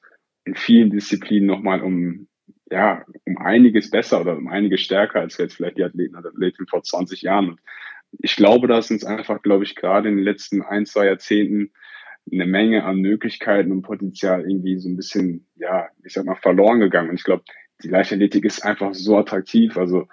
[0.45, 2.29] in vielen Disziplinen nochmal um,
[2.71, 6.67] ja, um einiges besser oder um einiges stärker als jetzt vielleicht die Athleten und Athletinnen
[6.67, 7.49] vor 20 Jahren.
[7.49, 7.59] Und
[8.19, 11.73] ich glaube, dass uns einfach, glaube ich, gerade in den letzten ein, zwei Jahrzehnten
[12.31, 16.79] eine Menge an Möglichkeiten und Potenzial irgendwie so ein bisschen, ja, ich sag mal, verloren
[16.79, 17.09] gegangen.
[17.09, 17.43] Und ich glaube,
[17.83, 19.75] die Leichtathletik ist einfach so attraktiv.
[19.75, 20.07] Also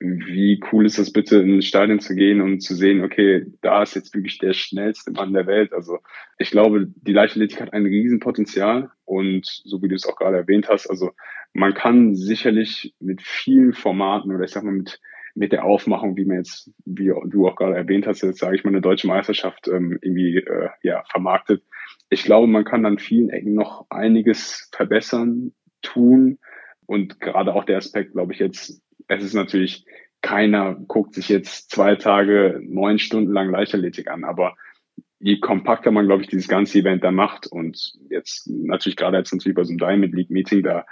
[0.00, 3.82] wie cool ist das bitte, in ein Stadion zu gehen und zu sehen, okay, da
[3.82, 5.74] ist jetzt wirklich der schnellste Mann der Welt.
[5.74, 5.98] Also
[6.38, 10.68] ich glaube, die Leichtathletik hat ein Riesenpotenzial und so wie du es auch gerade erwähnt
[10.68, 11.10] hast, also
[11.52, 15.00] man kann sicherlich mit vielen Formaten oder ich sag mal mit
[15.34, 18.64] mit der Aufmachung, wie man jetzt, wie du auch gerade erwähnt hast, jetzt sage ich
[18.64, 21.62] mal eine deutsche Meisterschaft ähm, irgendwie äh, ja vermarktet.
[22.08, 26.38] Ich glaube, man kann an vielen Ecken noch einiges verbessern, tun
[26.86, 28.82] und gerade auch der Aspekt, glaube ich jetzt,
[29.18, 29.84] es ist natürlich
[30.22, 34.56] keiner guckt sich jetzt zwei Tage neun Stunden lang Leichtathletik an, aber
[35.18, 39.32] je kompakter man, glaube ich, dieses ganze Event da macht und jetzt natürlich gerade jetzt
[39.32, 40.84] natürlich bei so einem Diamond League Meeting da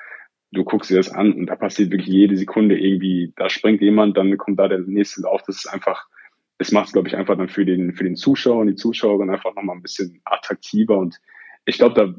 [0.52, 4.16] du guckst dir das an und da passiert wirklich jede Sekunde irgendwie, da springt jemand,
[4.16, 5.42] dann kommt da der nächste Lauf.
[5.46, 6.06] Das ist einfach,
[6.58, 9.30] es macht es, glaube ich, einfach dann für den, für den Zuschauer und die Zuschauerin
[9.30, 10.98] einfach nochmal ein bisschen attraktiver.
[10.98, 11.20] Und
[11.64, 12.14] ich glaube, da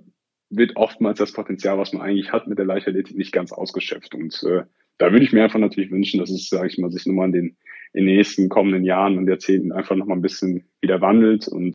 [0.51, 4.13] wird oftmals das Potenzial, was man eigentlich hat mit der Leichtathletik, nicht ganz ausgeschöpft.
[4.13, 4.63] Und äh,
[4.99, 7.31] da würde ich mir einfach natürlich wünschen, dass es, sage ich mal, sich nochmal in
[7.31, 7.57] den,
[7.93, 11.73] in den nächsten kommenden Jahren und Jahrzehnten einfach nochmal ein bisschen wieder wandelt und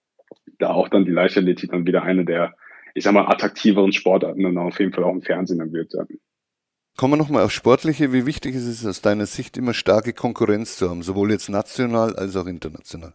[0.58, 2.54] da auch dann die Leichtathletik dann wieder eine der,
[2.94, 5.94] ich sag mal, attraktiveren Sportarten dann auf jeden Fall auch im Fernsehen dann wird.
[6.96, 8.12] Kommen wir nochmal auf Sportliche.
[8.12, 12.14] Wie wichtig ist es aus deiner Sicht, immer starke Konkurrenz zu haben, sowohl jetzt national
[12.14, 13.14] als auch international?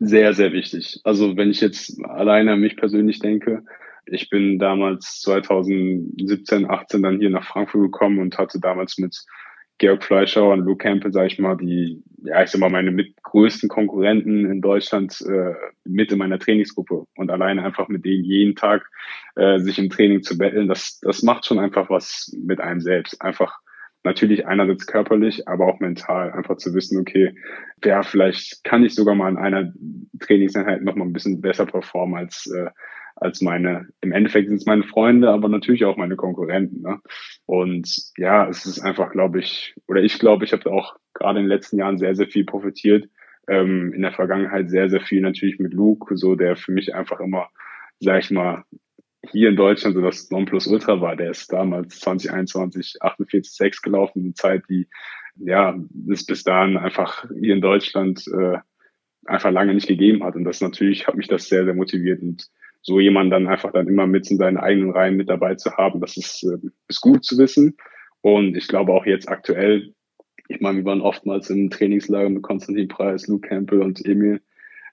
[0.00, 1.00] Sehr, sehr wichtig.
[1.04, 3.62] Also wenn ich jetzt alleine an mich persönlich denke,
[4.10, 9.24] ich bin damals 2017, 18 dann hier nach Frankfurt gekommen und hatte damals mit
[9.78, 13.14] Georg Fleischer und Luke Campbell, sage ich mal, die, ja, ich sag mal, meine mit
[13.22, 18.56] größten Konkurrenten in Deutschland äh, mit in meiner Trainingsgruppe und alleine einfach mit denen jeden
[18.56, 18.90] Tag
[19.36, 23.22] äh, sich im Training zu betteln, das, das macht schon einfach was mit einem selbst.
[23.22, 23.60] Einfach
[24.02, 27.34] natürlich einerseits körperlich, aber auch mental, einfach zu wissen, okay,
[27.84, 29.72] ja, vielleicht kann ich sogar mal in einer
[30.18, 32.70] Trainingseinheit noch mal ein bisschen besser performen als äh,
[33.20, 36.82] als meine, im Endeffekt sind es meine Freunde, aber natürlich auch meine Konkurrenten.
[36.82, 37.00] Ne?
[37.46, 41.46] Und ja, es ist einfach, glaube ich, oder ich glaube, ich habe auch gerade in
[41.46, 43.08] den letzten Jahren sehr, sehr viel profitiert.
[43.48, 47.20] Ähm, in der Vergangenheit sehr, sehr viel natürlich mit Luke, so der für mich einfach
[47.20, 47.48] immer,
[47.98, 48.64] sag ich mal,
[49.30, 51.16] hier in Deutschland so das Nonplusultra war.
[51.16, 54.88] Der ist damals 2021 48,6 gelaufen, eine Zeit, die
[55.36, 58.58] ja bis bis dahin einfach hier in Deutschland äh,
[59.26, 60.36] einfach lange nicht gegeben hat.
[60.36, 62.48] Und das natürlich hat mich das sehr, sehr motiviert und
[62.88, 66.00] so jemand dann einfach dann immer mit in seinen eigenen Reihen mit dabei zu haben,
[66.00, 66.56] das ist, äh,
[66.88, 67.76] ist gut zu wissen.
[68.22, 69.92] Und ich glaube auch jetzt aktuell,
[70.48, 74.40] ich meine, wir waren oftmals im Trainingslager mit Konstantin Preis, Luke Campbell und Emil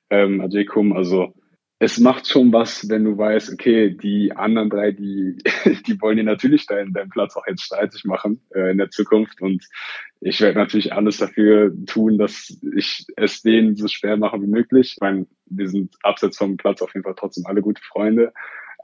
[0.09, 0.91] ähm, Adekum.
[0.91, 1.33] Also
[1.79, 5.37] es macht schon was, wenn du weißt, okay, die anderen drei, die,
[5.87, 9.41] die wollen dir natürlich deinen, deinen Platz auch jetzt streitig machen äh, in der Zukunft.
[9.41, 9.67] Und
[10.21, 14.93] ich werde natürlich alles dafür tun, dass ich es denen so schwer mache wie möglich.
[14.93, 18.31] Ich meine, wir sind abseits vom Platz auf jeden Fall trotzdem alle gute Freunde.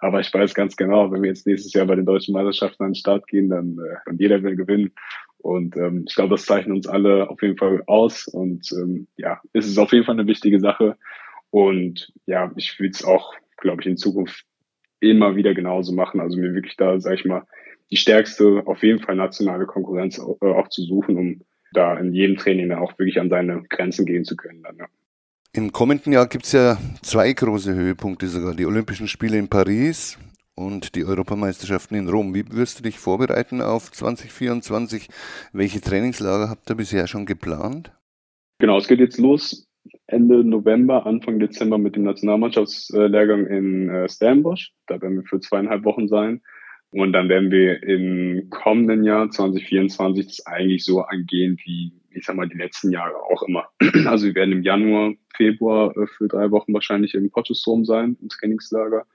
[0.02, 2.90] Aber ich weiß ganz genau, wenn wir jetzt nächstes Jahr bei den deutschen Meisterschaften an
[2.90, 4.92] den Start gehen, dann äh, und jeder will gewinnen.
[5.38, 8.28] Und ähm, ich glaube, das zeichnet uns alle auf jeden Fall aus.
[8.28, 10.98] Und ähm, ja, es ist auf jeden Fall eine wichtige Sache.
[11.52, 14.46] Und ja, ich will es auch, glaube ich, in Zukunft
[15.00, 16.20] immer wieder genauso machen.
[16.20, 17.44] Also mir wirklich da, sag ich mal,
[17.92, 21.42] die stärkste, auf jeden Fall nationale Konkurrenz auch, äh, auch zu suchen, um
[21.74, 24.64] da in jedem Training dann auch wirklich an seine Grenzen gehen zu können.
[24.64, 24.86] Dann, ja.
[25.54, 30.18] Im kommenden Jahr gibt es ja zwei große Höhepunkte sogar, die Olympischen Spiele in Paris
[30.56, 32.34] und die Europameisterschaften in Rom.
[32.34, 35.10] Wie wirst du dich vorbereiten auf 2024?
[35.52, 37.92] Welche Trainingslager habt ihr bisher schon geplant?
[38.60, 39.71] Genau, es geht jetzt los
[40.12, 44.72] Ende November, Anfang Dezember mit dem Nationalmannschaftslehrgang in äh, Stellenbosch.
[44.88, 46.42] Da werden wir für zweieinhalb Wochen sein.
[46.92, 52.36] Und dann werden wir im kommenden Jahr 2024 das eigentlich so angehen wie, ich sag
[52.36, 53.70] mal, die letzten Jahre auch immer.
[54.06, 58.28] Also wir werden im Januar, Februar äh, für drei Wochen wahrscheinlich im Potchefstroom sein, im
[58.28, 59.06] Trainingslager.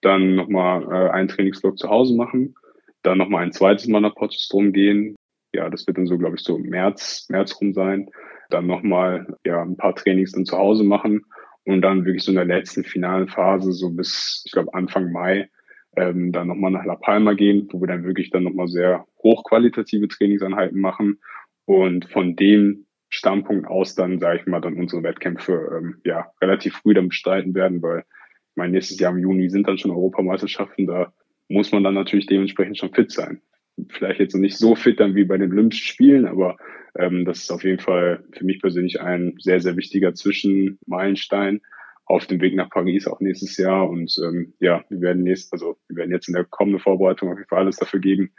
[0.00, 2.54] Dann nochmal äh, einen Trainingsblock zu Hause machen.
[3.02, 5.14] Dann nochmal ein zweites Mal nach Potchefstroom gehen.
[5.54, 8.08] Ja, das wird dann so, glaube ich, so März, März rum sein
[8.48, 11.24] dann nochmal ja, ein paar Trainings dann zu Hause machen
[11.64, 15.48] und dann wirklich so in der letzten finalen Phase, so bis, ich glaube, Anfang Mai,
[15.96, 20.08] ähm, dann nochmal nach La Palma gehen, wo wir dann wirklich dann nochmal sehr hochqualitative
[20.08, 21.20] Trainingseinheiten machen
[21.64, 26.76] und von dem Standpunkt aus dann, sage ich mal, dann unsere Wettkämpfe ähm, ja relativ
[26.76, 30.86] früh dann bestreiten werden, weil ich meine, nächstes Jahr im Juni sind dann schon Europameisterschaften,
[30.86, 31.12] da
[31.48, 33.40] muss man dann natürlich dementsprechend schon fit sein.
[33.88, 36.56] Vielleicht jetzt noch nicht so fit dann wie bei den Olympischen Spielen, aber
[36.98, 41.60] ähm, das ist auf jeden Fall für mich persönlich ein sehr, sehr wichtiger Zwischenmeilenstein
[42.06, 43.88] auf dem Weg nach Paris auch nächstes Jahr.
[43.88, 47.38] Und ähm, ja, wir werden nächst, also wir werden jetzt in der kommenden Vorbereitung auf
[47.38, 48.32] jeden Fall alles dafür geben,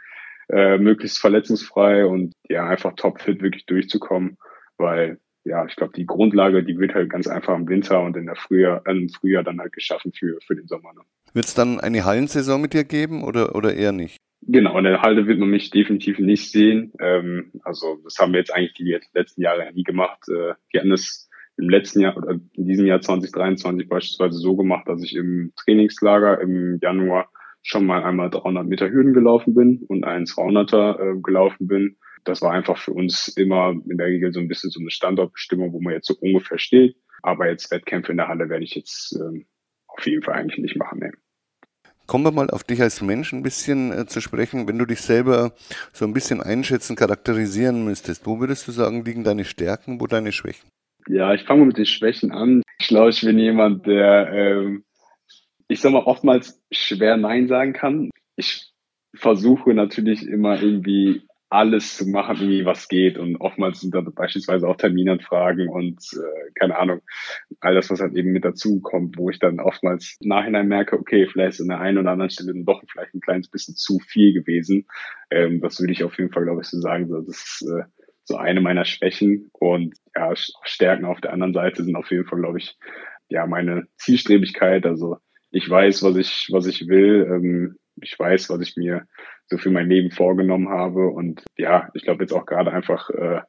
[0.48, 4.36] äh, möglichst verletzungsfrei und ja, einfach topfit wirklich durchzukommen,
[4.76, 8.26] weil ja, ich glaube, die Grundlage, die wird halt ganz einfach im Winter und in
[8.26, 10.92] der Frühjahr, äh, im Frühjahr dann halt geschaffen für, für den Sommer.
[10.92, 11.00] Ne?
[11.32, 14.16] Wird es dann eine Hallensaison mit dir geben oder, oder eher nicht?
[14.42, 16.92] Genau, in der Halle wird man mich definitiv nicht sehen.
[16.98, 20.20] Ähm, also das haben wir jetzt eigentlich die letzten Jahre nie gemacht.
[20.28, 24.88] Äh, wir hatten es im letzten Jahr oder in diesem Jahr 2023 beispielsweise so gemacht,
[24.88, 27.30] dass ich im Trainingslager im Januar
[27.62, 31.98] schon mal einmal 300 Meter Hürden gelaufen bin und einen 200er äh, gelaufen bin.
[32.24, 35.72] Das war einfach für uns immer in der Regel so ein bisschen so eine Standortbestimmung,
[35.72, 36.96] wo man jetzt so ungefähr steht.
[37.22, 39.46] Aber jetzt Wettkämpfe in der Halle werde ich jetzt ähm,
[39.86, 41.00] auf jeden Fall eigentlich nicht machen.
[41.00, 41.10] Nee.
[42.10, 44.66] Kommen wir mal auf dich als Mensch ein bisschen äh, zu sprechen.
[44.66, 45.52] Wenn du dich selber
[45.92, 50.32] so ein bisschen einschätzen, charakterisieren müsstest, wo würdest du sagen, liegen deine Stärken, wo deine
[50.32, 50.68] Schwächen?
[51.06, 52.62] Ja, ich fange mit den Schwächen an.
[52.80, 54.82] Ich glaube, ich bin jemand, der, ähm,
[55.68, 58.10] ich sag mal, oftmals schwer Nein sagen kann.
[58.34, 58.72] Ich
[59.14, 63.18] versuche natürlich immer irgendwie alles zu machen, irgendwie was geht.
[63.18, 67.00] Und oftmals sind da beispielsweise auch Terminanfragen und äh, keine Ahnung,
[67.58, 71.26] all das, was halt eben mit dazu kommt, wo ich dann oftmals Nachhinein merke, okay,
[71.26, 74.32] vielleicht ist an der einen oder anderen Stelle doch vielleicht ein kleines bisschen zu viel
[74.32, 74.86] gewesen.
[75.30, 77.08] Ähm, das würde ich auf jeden Fall, glaube ich, so sagen.
[77.08, 77.82] So, das ist äh,
[78.22, 79.50] so eine meiner Schwächen.
[79.52, 82.78] Und ja, Stärken auf der anderen Seite sind auf jeden Fall, glaube ich,
[83.28, 84.86] ja, meine Zielstrebigkeit.
[84.86, 85.16] Also
[85.50, 87.26] ich weiß, was ich, was ich will.
[87.28, 89.06] Ähm, ich weiß, was ich mir
[89.46, 91.08] so für mein Leben vorgenommen habe.
[91.08, 93.40] Und ja, ich glaube jetzt auch gerade einfach äh,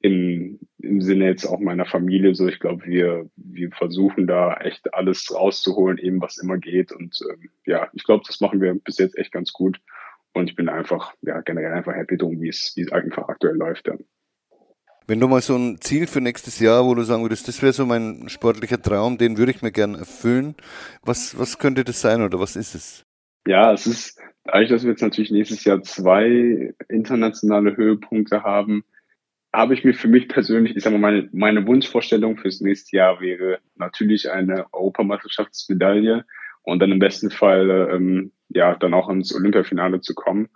[0.00, 2.48] im, im Sinne jetzt auch meiner Familie so.
[2.48, 6.92] Ich glaube, wir, wir versuchen da echt alles rauszuholen, eben was immer geht.
[6.92, 9.80] Und ähm, ja, ich glaube, das machen wir bis jetzt echt ganz gut.
[10.32, 13.88] Und ich bin einfach, ja, generell einfach happy drum, wie es, einfach aktuell läuft.
[13.88, 13.94] Ja.
[15.06, 17.72] Wenn du mal so ein Ziel für nächstes Jahr, wo du sagen würdest, das wäre
[17.72, 20.54] so mein sportlicher Traum, den würde ich mir gerne erfüllen.
[21.02, 23.04] Was, was könnte das sein oder was ist es?
[23.46, 28.84] Ja, es ist, dadurch, dass wir jetzt natürlich nächstes Jahr zwei internationale Höhepunkte haben,
[29.52, 33.20] habe ich mir für mich persönlich, ich sage mal, meine, meine Wunschvorstellung fürs nächste Jahr
[33.20, 36.24] wäre natürlich eine Europameisterschaftsmedaille
[36.62, 40.48] und dann im besten Fall ähm, ja dann auch ins Olympiafinale zu kommen.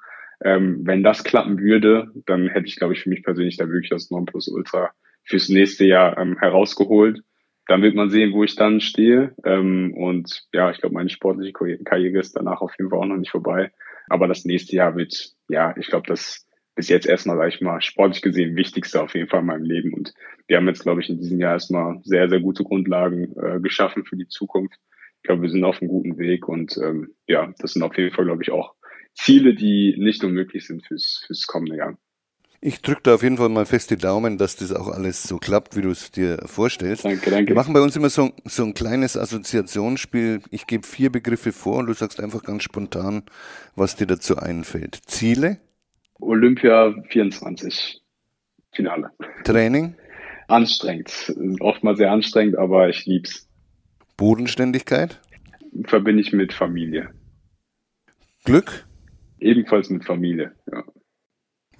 [0.45, 3.91] Ähm, wenn das klappen würde, dann hätte ich, glaube ich, für mich persönlich da wirklich
[3.91, 4.91] das Nonplusultra
[5.25, 7.23] fürs nächste Jahr ähm, herausgeholt.
[7.67, 9.35] Dann wird man sehen, wo ich dann stehe.
[9.45, 13.17] Ähm, und ja, ich glaube, meine sportliche Karriere ist danach auf jeden Fall auch noch
[13.17, 13.73] nicht vorbei.
[14.09, 17.81] Aber das nächste Jahr wird, ja, ich glaube, das bis jetzt erstmal, sag ich mal,
[17.81, 19.95] sportlich gesehen wichtigste auf jeden Fall in meinem Leben.
[19.95, 20.13] Und
[20.47, 24.05] wir haben jetzt, glaube ich, in diesem Jahr erstmal sehr, sehr gute Grundlagen äh, geschaffen
[24.05, 24.79] für die Zukunft.
[25.23, 28.15] Ich glaube, wir sind auf einem guten Weg und ähm, ja, das sind auf jeden
[28.15, 28.75] Fall, glaube ich, auch
[29.15, 31.97] Ziele, die nicht unmöglich sind fürs, fürs kommende Jahr.
[32.67, 35.37] Ich drücke da auf jeden Fall mal fest die Daumen, dass das auch alles so
[35.37, 37.05] klappt, wie du es dir vorstellst.
[37.05, 37.49] Danke, danke.
[37.49, 40.41] Wir machen bei uns immer so, so ein kleines Assoziationsspiel.
[40.51, 43.25] Ich gebe vier Begriffe vor und du sagst einfach ganz spontan,
[43.77, 44.99] was dir dazu einfällt.
[45.05, 45.59] Ziele?
[46.21, 48.01] Olympia 24
[48.73, 49.11] Finale.
[49.45, 49.97] Training?
[50.49, 51.35] Anstrengend.
[51.61, 53.47] Oftmals sehr anstrengend, aber ich lieb's.
[54.17, 55.21] Bodenständigkeit?
[55.85, 57.11] Verbinde ich mit Familie.
[58.47, 58.87] Glück?
[59.39, 60.83] Ebenfalls mit Familie, ja.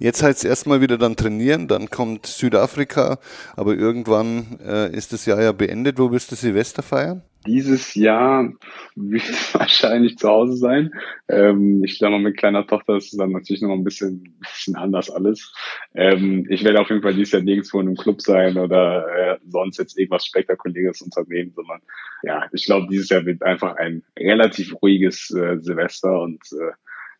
[0.05, 3.17] Jetzt heißt es erstmal wieder dann trainieren, dann kommt Südafrika,
[3.55, 5.97] aber irgendwann äh, ist das Jahr ja beendet.
[5.97, 7.23] Wo wirst du Silvester feiern?
[7.47, 8.53] Dieses Jahr
[8.95, 9.23] wird
[9.55, 10.91] wahrscheinlich zu Hause sein.
[11.27, 15.09] Ähm, ich glaube, mit kleiner Tochter ist es dann natürlich noch ein bisschen, bisschen anders
[15.09, 15.51] alles.
[15.95, 19.37] Ähm, ich werde auf jeden Fall dieses Jahr nirgendwo in einem Club sein oder äh,
[19.47, 21.81] sonst jetzt irgendwas Spektakuläres unternehmen, sondern
[22.21, 26.73] ja, ich glaube, dieses Jahr wird einfach ein relativ ruhiges äh, Silvester und äh,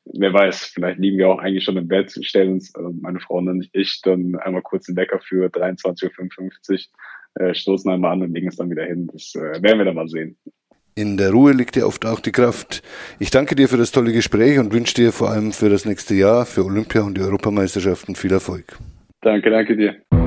[0.06, 3.38] wer weiß, vielleicht liegen wir auch eigentlich schon im Bett, stellen uns, also meine Frau
[3.38, 6.88] und ich, dann einmal kurz den Wecker für 23.55
[7.38, 9.10] Uhr, äh, stoßen einmal an und legen es dann wieder hin.
[9.12, 10.38] Das äh, werden wir dann mal sehen.
[10.98, 12.82] In der Ruhe liegt ja oft auch die Kraft.
[13.20, 16.16] Ich danke dir für das tolle Gespräch und wünsche dir vor allem für das nächste
[16.16, 18.78] Jahr, für Olympia und die Europameisterschaften viel Erfolg.
[19.22, 20.25] Danke, danke dir.